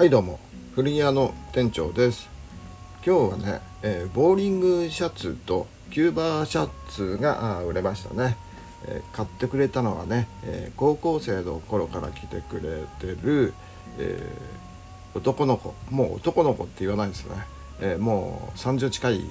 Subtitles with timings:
[0.00, 0.40] はいどうも。
[0.74, 2.30] 古着屋の店長です。
[3.04, 8.38] 今日はね、えー、ボーリングシャツとキューバーシャツが売れましたね、
[8.86, 13.52] えー、買ってくれたのはね、えー、高校生の頃から来てくれてる、
[13.98, 14.18] え
[15.14, 15.74] 男の子。
[15.90, 17.34] もう男の子って言わないですね、
[17.82, 19.24] えもう30近いで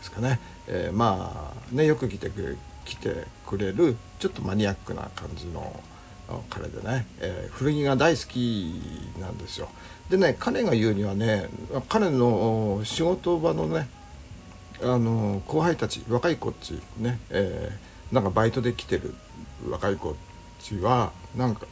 [0.00, 0.38] すかね、
[0.68, 5.80] えまあねよく来てく来てくれるちょっとマニアックな感じの
[6.50, 8.80] 彼でね、えー、古着が大好き
[9.20, 9.68] なんですよ。
[10.10, 11.48] でね彼が言うにはね
[11.88, 13.88] 彼の仕事場のね
[14.82, 19.14] あの後輩たち若い子っちね、えー、なんかバイトで来てる
[19.70, 20.14] 若い子っ
[20.60, 21.66] ちはなんか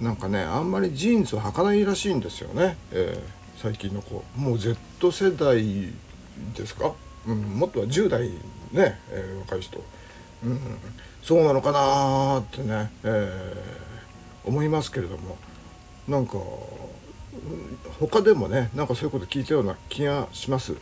[0.00, 4.24] なんかねあんまりジーンズを履かないらしいんですよね、えー、最近の子。
[4.36, 5.92] もう Z 世代
[6.56, 6.92] ですか、
[7.26, 8.28] うん、もっとは10代
[8.72, 9.84] ね、えー、若い人、
[10.44, 10.58] うん、
[11.22, 13.82] そうなのかなってね、えー
[14.44, 15.36] 思いますけれども
[16.08, 16.34] なんか
[18.00, 20.74] 他でもねなんかそういうこと聞いたような気がします。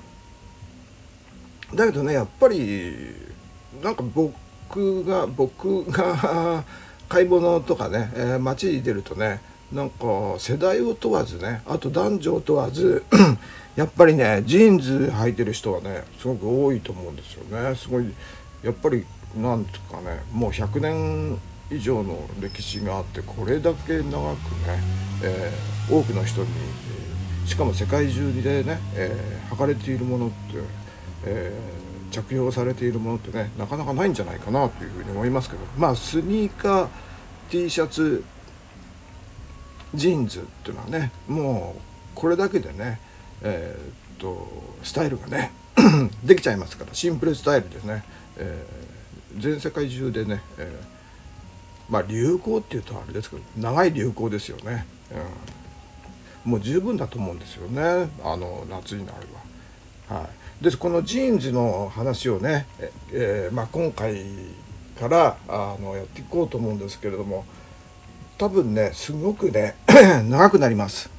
[1.74, 2.94] だけどねやっぱり
[3.82, 6.64] なんか僕が僕が
[7.08, 9.40] 買い物とかね、えー、街に出るとね
[9.72, 13.04] なんか世代を問わずねあと男女を問わず
[13.76, 17.74] やっぱりねジーンズ履いてる人はねすごく多いと思うんですよね。
[17.76, 18.12] すごい
[18.62, 21.38] やっぱりなんつうかねもう100年
[21.70, 24.36] 以上の歴史があってこれだけ長くね、
[25.22, 26.48] えー、多くの人に、
[27.44, 30.36] え、しかも世界中でね、えー、履かれているものって、
[31.26, 36.88] えー、着用されているものってねなかなかないんじゃないかなというふうに思いますけどまあスニーカー
[37.50, 38.24] T シャツ
[39.94, 41.80] ジーンズっていうのはねもう
[42.16, 43.00] これだけでね
[43.42, 44.48] えー、っと
[44.82, 45.52] スタイルがね
[46.24, 48.04] できちゃいますからシンプルスタイルですね、
[48.36, 48.66] え、
[49.38, 50.99] 全世界中でね、えー
[51.90, 54.86] まあ流行っていうとあれですけど長い流行ですよね、
[56.44, 58.08] うん、もう十分だと思うんですよね。
[58.24, 59.18] あの夏になれ
[60.08, 60.16] ば。
[60.16, 60.28] は
[60.60, 62.66] い、でこのジーンズの話をね、
[63.12, 64.24] えー、まあ、今回
[64.98, 67.44] からあのやっていこうと思うんですけれども
[68.38, 69.76] 多分ねすごくね
[70.28, 71.10] 長くなります。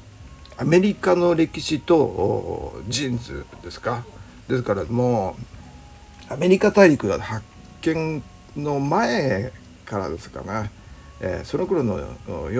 [0.58, 4.04] アメリカの歴史とジーンズですか？
[4.48, 5.36] ですからも
[6.30, 7.44] うアメリカ大陸が発
[7.82, 8.22] 見
[8.56, 9.52] の前
[9.92, 10.70] からですかね、
[11.20, 12.06] えー、その頃のヨ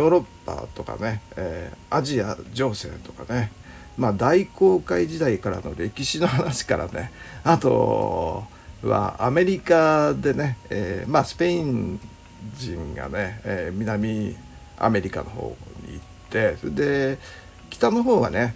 [0.06, 3.50] ーロッパとかね、えー、アジア情勢とかね
[3.96, 7.10] まあ大航海時代からの歴史の話からね
[7.42, 8.44] あと
[8.82, 11.98] はアメリカでね、えー、まあスペイン
[12.58, 14.36] 人がね、え、南
[14.76, 15.56] アメリカの方
[15.86, 17.18] に行ってそれで
[17.70, 18.54] 北の方はね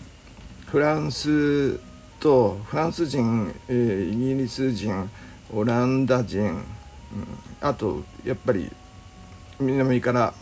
[0.67, 1.79] フランス
[2.19, 5.09] とフランス人、え、イギリス人
[5.55, 6.65] オランダ人
[7.61, 8.71] あとやっぱり
[9.61, 10.35] 南から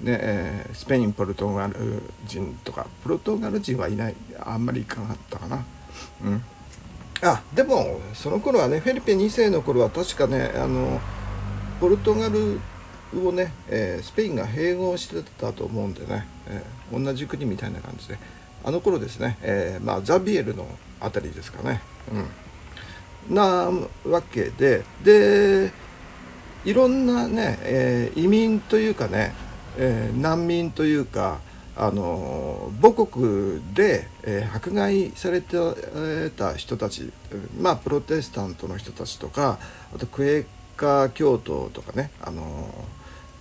[0.00, 5.64] ねえー、スペインポルトガル人とかポルトガル人はいないあんまりいかなかったかな。
[6.24, 6.44] うん。
[7.22, 11.00] あでもその頃はねフェリペ2世の頃は確かねあの
[11.78, 12.58] ポルトガル
[13.24, 18.18] をね、えー、スペインが併合してたと思うんでね、えー、同じ国みたいな感じで。
[18.64, 20.66] あの頃ですね、え、まあ、ザビエルの
[21.00, 21.80] 辺りですかね。
[22.12, 22.26] うん。
[23.28, 23.70] な
[24.04, 25.72] わけでで
[26.64, 29.34] いろんなね、えー、移民というかね、
[29.76, 31.40] えー、難民というか
[31.74, 35.56] あの母国で、えー、迫害されて
[36.36, 37.10] た人たち
[37.58, 39.58] まあプロテスタントの人たちとか
[39.94, 40.46] あとクエー
[40.76, 42.72] カー教徒とかねあの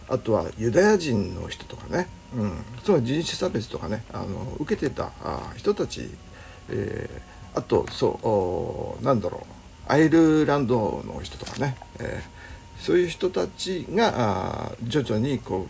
[0.07, 2.53] あとはユダヤ人の人とかね、うん、
[2.83, 5.11] その人種差別とかねあの受けてた
[5.57, 6.09] 人たち、
[6.69, 9.60] えー、あとそうなんだろう。
[9.91, 15.67] アイルランドの人とかね、えー、そういう人たちが徐々にこ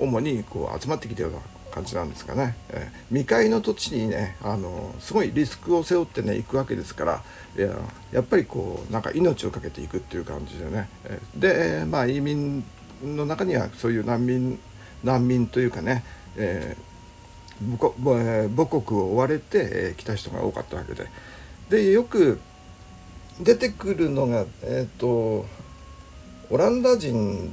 [0.00, 1.38] う主にこう集まってきたような
[1.70, 7.22] 感じなんですかね、えー、未開の土地にねあのすごいリスクを背負ってね行くわけですから
[7.54, 7.68] いや
[8.12, 12.64] やっぱりこうなんか命を懸けていくっていう感じでね、えー、でまあ移民
[13.04, 14.58] の中にはそういう難民
[15.04, 16.02] 難民というかね、
[16.34, 21.08] えー、母国を追われて来た人が多かったわけで。
[21.68, 22.40] でよく
[23.40, 25.46] 出てくるのがえ、ー、と
[26.50, 27.52] オランダ人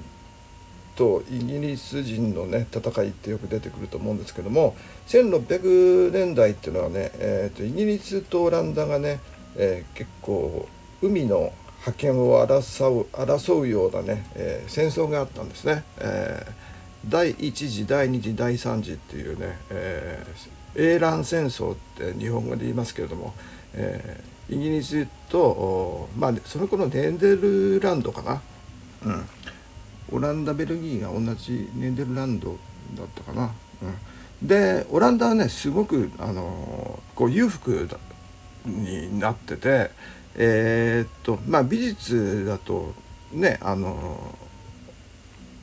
[0.95, 4.75] とイギリス人のね戦いってよく出てくると思うんですけども
[5.07, 9.19] 1600年代っていうのはね、えーと、イギリスとオランダがね、
[9.57, 10.67] えー、結構
[11.01, 11.51] 海の
[11.81, 15.83] 覇権を争う争うようなね、えー、戦争があったんですね。
[15.99, 23.35] えー、第1次第2次第3次っていうね、えー、英蘭戦争って日本語で言いますけれども、
[23.73, 28.41] えーイギリスとまあその頃ネーデルランドかな、
[29.05, 29.25] うん、
[30.11, 32.57] オランダベルギーが同じネーデルランド
[32.95, 33.51] だったかな、
[33.81, 37.87] うん、でオランダはねすごくあのこう裕福
[38.65, 39.89] になってて
[40.35, 42.93] えー、っとまあ美術だと
[43.31, 44.37] ねあの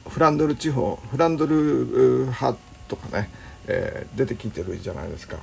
[0.08, 1.86] フランドル地方フランドル
[2.26, 2.58] 派
[2.88, 3.30] とかね、
[3.66, 5.38] えー、出てきてるじゃないですか、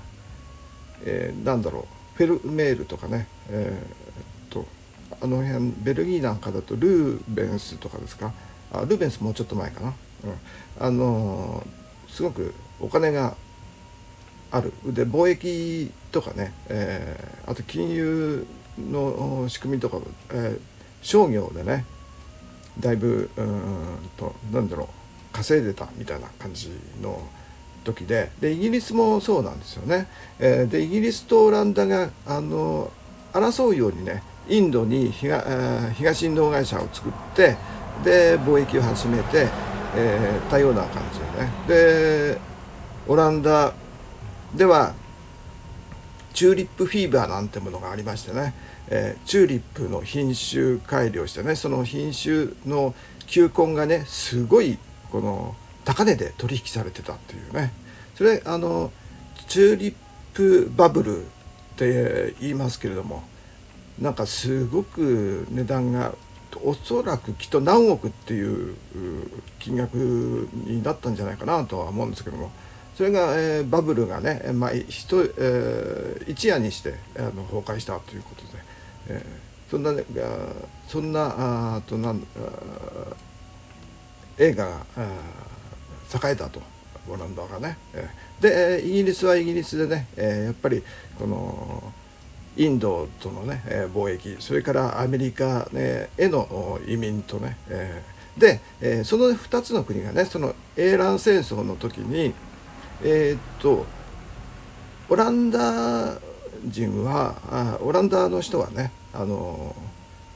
[1.04, 1.99] えー、なんだろう。
[2.20, 4.66] フェルメールとかね、えー、と
[5.22, 8.34] あの辺ベルギーなんかだとルーベンスとかですか？
[8.74, 11.66] あルーベンスもうちょっと前かな、うん、あの
[12.10, 13.38] すごくお金が
[14.52, 14.74] ある。
[14.86, 18.46] で貿易とかね、えー、あと金融
[18.78, 20.00] の仕組みとか、
[20.34, 20.60] えー、
[21.02, 21.86] 商業でね
[22.82, 24.88] だいぶうんとなんだろう
[25.32, 26.70] 稼いでたみたいな感じ
[27.02, 27.26] の
[27.94, 30.08] 時ででイギリスもそうなんですよね。
[30.40, 32.92] えー、でイギリスとオランダがあの
[33.34, 35.44] 争うようにねインドに東,、
[35.96, 37.56] 東インド会社を作って
[38.04, 39.48] で貿易を始めて、
[39.96, 41.52] えー、たような感じでね。
[41.68, 42.38] で
[43.08, 43.74] オランダ
[44.56, 44.94] では
[46.34, 48.54] チューリップフィーバーなんてものがありましてね、
[48.88, 52.94] えー、チューリップの品種改良してねその品種の
[53.28, 54.78] 球根がねすごい
[55.12, 55.56] この
[55.90, 57.74] 高値で取引されてたっていうね。
[58.14, 58.92] それあの
[59.48, 59.96] チューリッ
[60.36, 61.26] プバブルっ
[61.78, 63.24] て言いますけれども
[63.98, 66.14] なんかすごく値段が
[66.64, 68.76] おそらくきっと何億っていう
[69.58, 72.52] 金額になったんじゃないかなとは思うんですけども
[72.96, 78.50] それが、えー、バブルがね、まあひとえー、一夜にしてあの崩壊したということで、
[79.08, 80.04] えー、そんな、ね、
[80.88, 82.22] そんなあとなん
[84.38, 84.86] 映画が
[86.14, 86.62] 栄えたと
[87.08, 87.78] オランダがね。
[88.40, 90.84] でイギリスはイギリスでね、えー、やっぱり
[91.18, 91.94] この
[92.56, 102.34] インドとのね、えー、貿易それからアメリカ、ね、への移民とね、えー、で、えー、その2つの国がねその英蘭戦争の時に
[103.04, 103.86] えー、っと
[105.10, 106.20] オランダ
[106.66, 109.76] 人はあオランダの人はねあの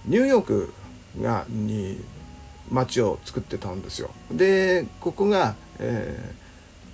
[0.05, 0.73] ニューヨーク
[1.21, 1.99] がに
[2.71, 4.09] 町を作ってたんですよ。
[4.31, 6.35] でここが、え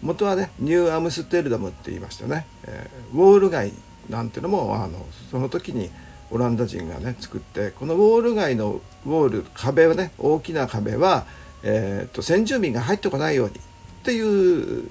[0.04, 3.74] ー、元はねニューアムステルダムって言いましたね、えー、ウォール街
[4.10, 5.90] なんてのもあのその時に
[6.32, 11.26] オランダ人がね作ってこのウォール街のウォール壁はね大きな壁は、
[11.64, 13.60] えーと先住民が入ってこないようにっ
[14.04, 14.84] ていう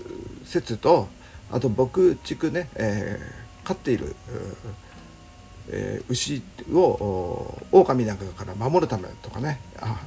[0.44, 1.08] 説と
[1.50, 4.14] あと牧畜ね、えー、飼っている、
[5.68, 6.42] えー、牛
[6.72, 9.98] を狼なんかから守るためとかねあ,、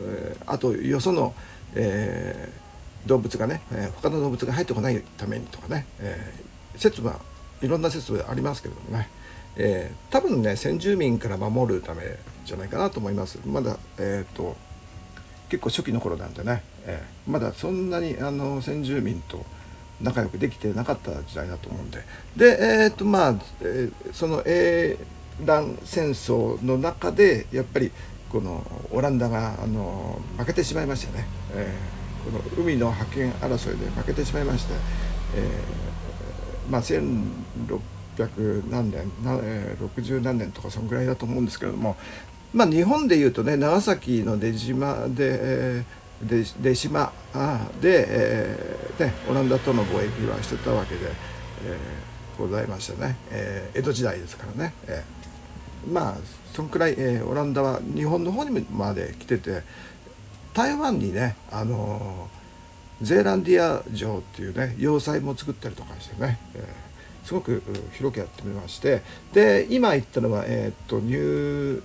[0.00, 1.34] えー、あとよその、
[1.74, 2.63] えー、
[3.06, 7.20] 動物がね、えー、他の動物が入ってこないためにとかね、えー、説は
[7.62, 9.08] いろんな説ありますけれどもね、
[9.56, 12.02] えー、多分ね先住民から守るため
[12.44, 13.38] じゃないかなと思います。
[13.46, 14.56] まだえっ、ー、と
[15.48, 19.44] 結構初期の頃なんでね、えー、まだそんなにあの先住民と
[20.00, 22.02] 仲良くできてなかった時代だと思うんで。
[22.36, 24.96] でえっ、とまあ、えー、その英
[25.44, 27.90] 蘭戦争の中でやっぱり
[28.30, 34.74] このオランダがあの負けてしまいましたね、えー、この海の覇権争いで負けてしまいまして、
[35.36, 41.96] えー、まあ1600何年な、えー、60何年とかそんぐらいだと思うんですけれども
[42.52, 45.84] まあ日本でいうとね長崎の出島で、
[46.22, 47.12] で出島
[47.80, 51.10] で、えーね、オランダとの貿易はしてたわけで、
[51.66, 56.14] えー、ございましたね、え、江戸時代ですからね、えー、まあ
[56.54, 59.62] そのくらい、えー、オランダは日本の方にまで来てて
[60.54, 62.28] 台湾にねあの
[63.02, 71.82] ゼーランディア城っていうね要塞も作ったりとかしてね、えー、すごく広くやってみましてで今言ったのは、えー、っとニュー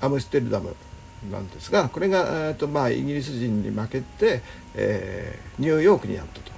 [0.00, 0.74] アムステルダム
[1.30, 4.40] なんですがこれが、えーとまあ、イギリス人に負けて、
[4.74, 6.50] えー、ニューヨークにあったと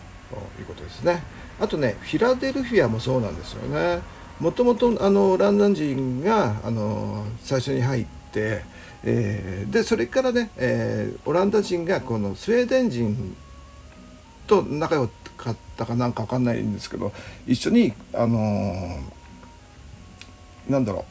[0.61, 1.23] いうことですね。
[1.61, 4.01] あとねフィラデルフィアもそうなんですよね。
[4.41, 8.65] もともとあのランダン人があの最初に入って、
[9.04, 13.37] えー、でそれからね、えー、オランダ人がこのスウェーデン人
[14.47, 17.12] と仲良かったかなんか分かんないんですけど
[17.47, 21.04] 一緒にあのー、なんだろ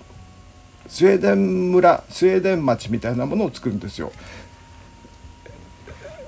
[0.86, 4.12] うスウェーデン村スウェーデン町みたいなものを作るんですよ。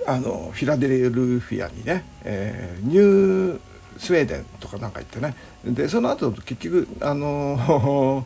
[0.05, 3.59] あのフィラデルフィアにね、えー、ニュー
[3.97, 8.25] スウェーデンとかなんか言ってねでその後結局あの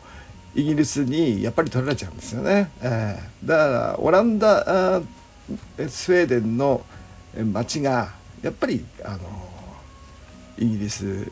[0.58, 5.00] イギリスにやっぱり取られちゃうんですよね、えー、だからオランダ
[5.88, 6.84] スウェーデンの
[7.52, 8.12] 町が
[8.42, 9.18] やっぱりあの
[10.58, 11.30] イギリス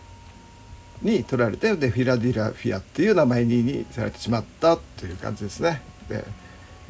[1.02, 5.82] に取られてでフィラデルフィアっていう名前にされてしまったっていう感じですね。
[6.08, 6.24] で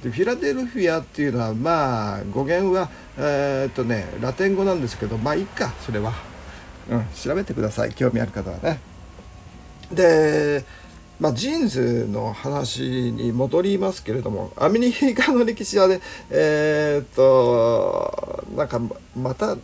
[0.05, 6.12] でフィラデルフィアっていうのはまあ語源はえー、っとねラテン語なんですけどまあいいかそれは。
[6.88, 8.78] うん、調べてください興味ある方はね。
[9.90, 10.64] で
[11.18, 12.82] まあ、ジーンズの話
[13.12, 18.80] に戻りますけれどもアメリカの歴史はねえー、っとなんか
[19.16, 19.56] また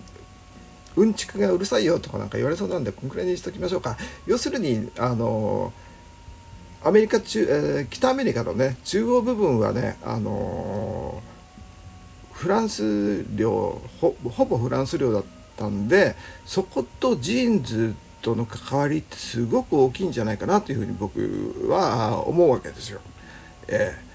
[0.97, 3.97] うんちくがうるさいよとかなんか言われそうなんでこんくらいにしときましょうか。
[4.27, 5.73] 要するにあの
[6.85, 11.23] アメリカ中、えー、北アメリカのね中央部分はねあの
[12.33, 15.25] フランス領ほぼフランス領だっ
[15.57, 23.01] たんでそことジーンズとの関わりってすごく大きいんじゃないかなというふうに僕は思うわけですよ。
[23.69, 24.13] えー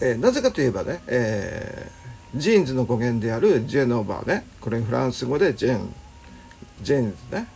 [0.00, 4.46] えー、なぜかといえばね、えー、ジーンズの語源であるジェノバーね。
[4.60, 7.48] これフランス語で Gênes。Gênes ね。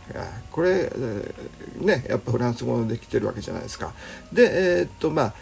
[0.51, 3.93] これ、えー、ねやっぱフランス語できてるわけじゃないですか。
[4.31, 5.33] でえー、っとまあ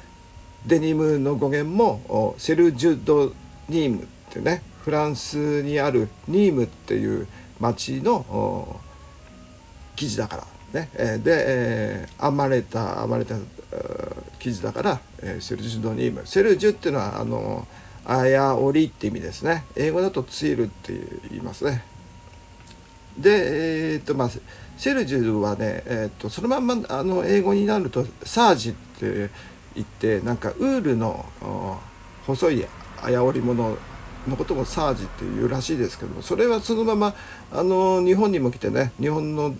[0.66, 3.34] デニムの語源も serge de
[3.68, 7.28] Nîmes ってねフランスにあるニームっていう
[7.60, 8.80] 町の
[9.96, 10.48] 生地だから。
[10.74, 13.36] ね、えー、で、えー、編まれた編まれた
[14.40, 16.26] 生地だから、えー、セルジュドニーム。
[16.26, 17.68] セルジュっていうのはあの
[18.06, 19.66] あやおりって意味ですね。
[19.76, 20.94] 英語だとツイルって
[21.30, 21.84] 言いますね。
[23.18, 24.30] でえっ、とまあ
[24.78, 29.30] セルジュはね、えーと、そのまんまあの英語になるとサージって
[29.76, 31.26] 言ってなんかウールの
[32.26, 32.66] 細い
[33.04, 33.78] あやおり物の
[34.28, 37.16] のこともサージっていうらしいですけどもそれはそのまま
[37.52, 39.56] あの日本にも来てね日本の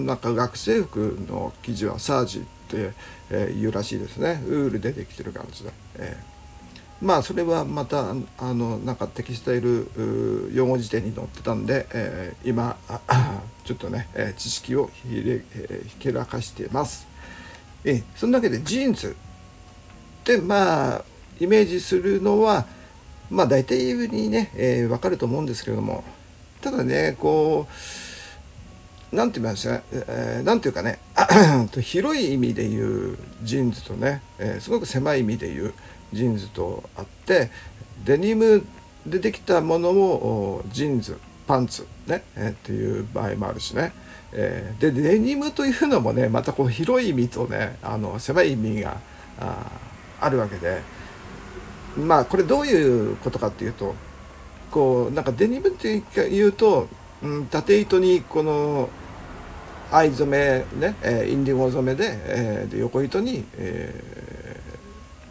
[0.00, 2.92] なんか学生服の生地はサージって、
[3.30, 4.42] えー、いうらしいですね。
[4.46, 12.76] ウールでできてる感じで、えー、まあそれはまたあのなんかテキスタイル用語辞典に載ってたんで、えー、今
[13.64, 17.06] ちょっとね、え知識をひれ、えひけらかしています。
[17.84, 19.14] えー、そんなわけでジーンズ。
[20.22, 21.04] ってまあ
[21.40, 22.66] イメージするのは
[23.30, 26.04] まあ大体にね、えー、分かると思うんですけれども
[26.60, 30.98] ただねこう何て言いました、えー、なんていうかね
[31.80, 35.74] 広い意味で言うジーンズとね、えー、すごく狭い意味で言う
[36.12, 37.50] ジーンズとあって
[38.04, 38.64] デニム
[39.06, 43.92] でできたものをジーンズパンツね、えー、っていう場合もあるしね、
[44.32, 48.98] えー、でデニムというのもねまたこう広い意味とねあの狭い意味が
[49.38, 49.66] あ
[50.20, 50.97] あるわけで。
[51.98, 53.94] まあこれどういうことかっていうと
[54.70, 56.88] こうなんかデニムっていうと、
[57.22, 58.88] うん、縦糸にこの
[59.90, 64.60] 藍染めね、えー、インディゴ染めで,、えー、で横糸に、え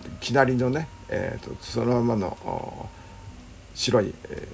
[0.03, 2.89] ー、きなりのね、えーと、そのままの
[3.75, 4.47] 白い、え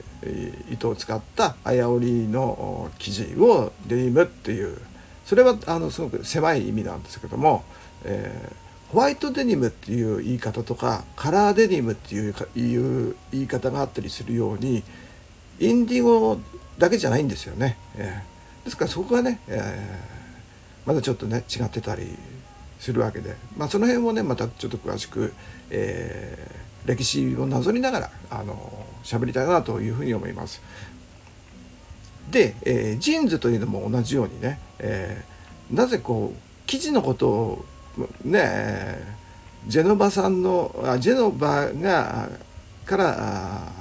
[0.70, 4.78] ー、糸を使ったあや織りの生地をデニムっていう。
[5.26, 7.64] それはあのすごく狭い意味なんですけども、
[8.04, 8.63] えー、
[8.94, 14.84] ホワイトデニムっていう言い方とかカラーデニムっていういう言い方があったりするように
[15.60, 16.40] インディゴ
[16.78, 17.76] だけじゃないんですよね。
[17.96, 22.04] えー、ですからそこがね、えー、まだちょっとね違ってたり
[22.80, 25.34] するわけで、まあ、その辺をねまたちょっと詳しく、
[25.72, 30.62] えー、歴史をなぞりながらあの喋りたいなというふうに思います。
[32.30, 37.66] で、えー、ジーンズというのも同じようにね、えー、なぜこう生地のことを
[38.24, 39.14] ね
[39.68, 42.30] ジェノバさんのあジェノバが
[42.86, 43.72] から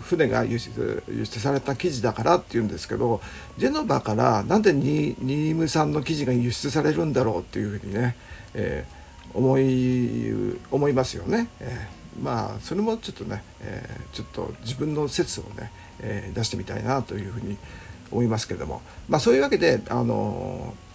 [0.00, 3.20] 船が輸出輸出された生地だからっていうんですけど
[3.58, 8.16] ジェノバからなんでニーム産の生地が輸出されるんだろうっていうふうにね、
[8.54, 11.48] えー、思い思いますよね。
[11.60, 17.56] えー、まあそれもちょっとね、えー、ちょっと自分の説をね、え出してみたいなというふうに
[18.10, 20.89] 思いますけどもまあそういうわけであのー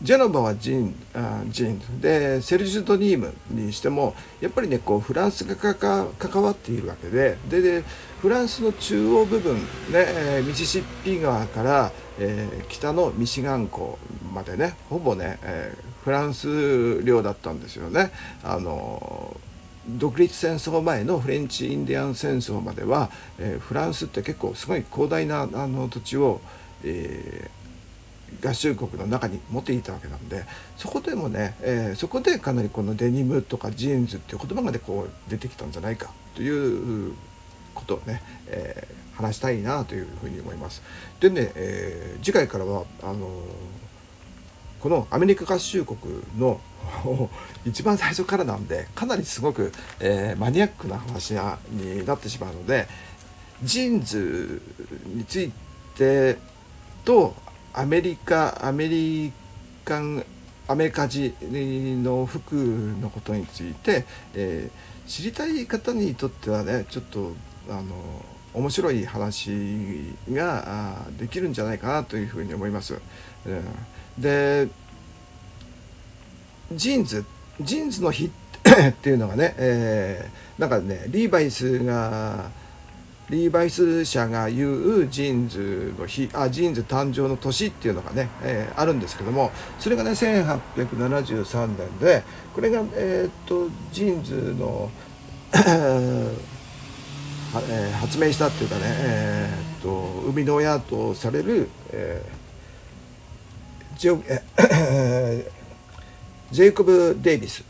[0.00, 7.82] ジェノバはジンあジンでセルジュ・ドニームにしてもやっぱりねこうフランスが関わっているわけででで
[8.20, 13.98] フランスの中央部分、ねミシシッピ川から、えー、北のミシガン港
[14.32, 18.12] までねほぼね、えー、フランス領だったんですよね。
[18.44, 19.36] あの
[19.88, 26.40] 独立戦争前のフレンチ・インディアン戦争までは、えー、フランスって結構すごい広大なあの土地を、
[26.84, 27.57] えー、
[28.42, 30.44] 合衆国の中に持っていたわけなんで
[30.76, 37.14] そこでもね、えー、そこでかなりこのデニムとかジーンズっていう言葉がねこう出てきたんじゃないかという
[37.74, 40.82] ことをね、えー、話したいなというふうに思います。
[41.20, 43.28] でね、えー、次回からはあの
[44.80, 45.98] このアメリカ合衆国
[46.38, 46.60] の
[47.66, 51.34] 一番最初からなんでかなりすごく、えー、マニアックな話
[51.70, 52.88] になってしまうので
[53.62, 54.62] ジーンズ
[55.06, 55.52] につい
[55.96, 56.38] て
[57.04, 57.34] と
[57.78, 59.32] アメリカアメリ
[59.84, 60.24] カン
[60.66, 62.54] アメカジの服
[63.00, 64.04] のことについて、
[64.34, 67.34] えー、知りたい方にとってはねちょっと
[67.70, 67.84] あの
[68.52, 69.52] 面白い話
[70.28, 72.94] ができるんじゃないかなというふうに思います。
[73.46, 73.64] うん
[74.20, 74.66] で
[76.72, 77.24] ジーンズ
[77.60, 82.50] ジーンズの日っていうのがね、えー、なんかねリーバイスが
[83.30, 92.22] リーバイス社が言うジーンズの日あジーンズ誕生の年っていうのがね、えー、あるんですけどもそれがね1873年で
[92.54, 94.90] これが、えー、っとジーンズの
[97.70, 105.50] えー、発明したっていうかね、えー、っと生みの親とされる、えー、ジョ え
[106.50, 107.64] ジェイコブ・デイビス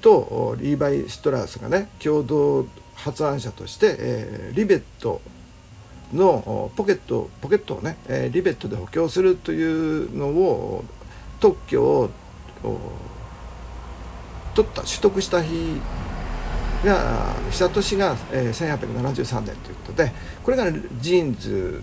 [0.00, 2.66] とリーバイ・ストラースがね共同
[3.04, 5.20] 発案者として、えー、リベット
[6.14, 10.84] のポケットポケットをね、えー、リベットで補強するというのを
[11.38, 12.10] 特許を
[14.54, 15.80] 取った取得した日
[16.82, 21.82] がした年が、えー、1873年ということでこれが、ジーンズ、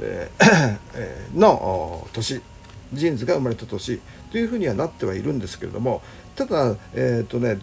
[0.00, 2.40] えー、 の年
[2.94, 6.02] ジーンズが生まれた年というふうにはなってはいるんですけれども
[6.34, 7.58] ただえっ、ー、とね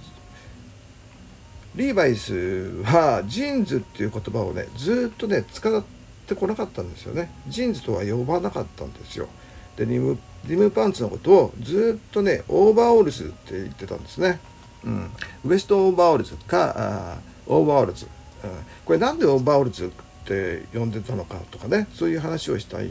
[1.75, 5.83] リーバイスはジーンズっていう言葉をねずっとね使っ
[6.27, 7.31] てこなかったんですよね。
[7.47, 9.27] ジーンズとは呼ばなかったんですよ。
[9.75, 14.39] でデニムデニムパンツのことをずっとねオーバーオールズって言ってたんですね。
[14.83, 15.11] うん、
[15.45, 18.07] ウエストオーバーオールズかあオーバーオールズ、
[18.43, 18.51] うん、
[18.85, 19.89] これなんでオーバーオールズっ
[20.25, 22.89] て呼んでたのかとかねそういう話をしたい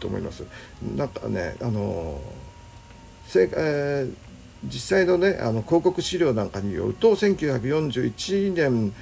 [0.00, 0.44] と思います。
[0.96, 2.20] なんかねあの
[3.26, 4.14] せ、えー、
[4.64, 8.94] 実際のねあの広告資料なんかによると1941年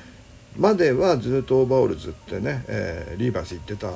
[0.56, 3.92] まではずっとオーバーオールズってね、えー、リーバイス言ってたん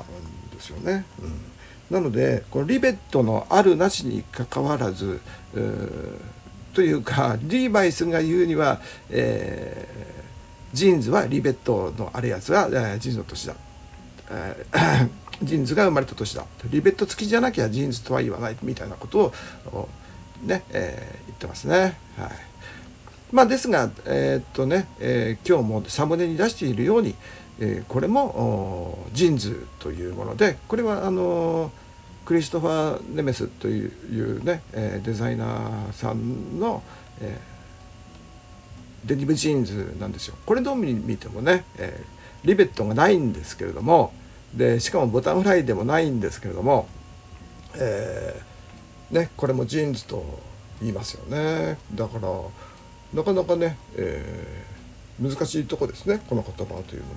[0.51, 1.05] ですよね。
[1.21, 1.95] うん。
[1.95, 5.21] なのでこのリベットのあるなしにかかわらず、
[5.53, 6.37] えー
[6.77, 13.55] というかリーバイスが言うには、えー、ジーンズはリベットのあるやつが、えー、ジーンズの年だ、
[15.41, 16.45] ジーンズが生まれた年だ。
[16.69, 19.33] リベット付きじゃなきゃジーンズとは言わないみたいなこと
[19.71, 19.89] を
[20.43, 21.97] ね、えー、ってますね。
[22.17, 22.31] はい
[23.31, 27.13] まあ、ですが、えー、っとねえー、今日もサムネに出しているように、
[27.59, 31.71] えー、これもジーンズというものでこれはあの
[32.23, 36.83] クリストファー・ネメスというね、えデザイナーさんの、
[37.21, 37.39] え
[39.05, 40.35] デニムジーンズなんですよ。
[40.45, 42.03] これどう見てもね、え
[42.43, 44.11] リベットがないんですけれども
[44.53, 46.87] でしかもボタンフライでもないんですけれども、
[47.75, 48.41] え、
[49.11, 50.39] ね、これもジーンズと
[50.81, 51.77] 言いますよね。
[51.93, 52.29] だから
[53.13, 57.13] なかなかね、えー、難しいとこですねこの言葉というのも。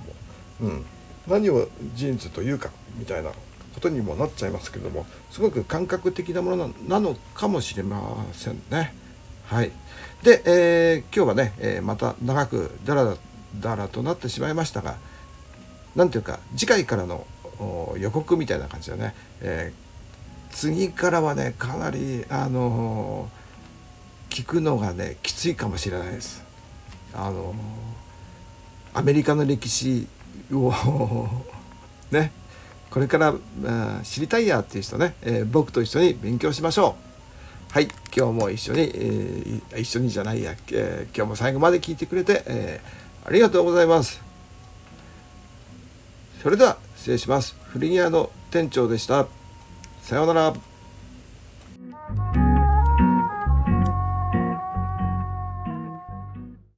[0.61, 0.85] うん、
[1.27, 3.31] 何をジーンズというかみたいな
[3.73, 8.93] ことにもなっちゃいますけどもすごく感覚的なものなのかもしれませんね。
[9.45, 9.71] はい、
[10.23, 13.17] で、えー、今日はね、えー、また長くダラ
[13.59, 14.95] ダラとなってしまいましたが
[15.95, 17.25] 何ていうか次回からの
[17.97, 23.29] 予告みたいな感じでね、えー、次からはねかなりあの
[24.31, 26.43] 聞くのがねきついかもしれないです。
[27.13, 27.53] あの
[28.93, 30.07] アメリカの歴史
[30.53, 30.73] を
[32.11, 32.31] ね
[32.89, 36.95] これからあ、知りたいやっていう人ね、えー、僕と一緒に勉強しましょ
[37.69, 37.73] う。
[37.73, 42.81] はい、今日も一緒に、えー、一緒にじゃないや、えー、今日も最後まで聞いてくれて、え
[43.25, 44.21] ありがとうございます。
[46.41, 47.55] それでは失礼します。
[47.67, 49.27] 古着屋の店長でした。
[50.01, 50.70] さようなら。